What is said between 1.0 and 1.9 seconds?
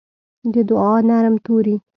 نرم توري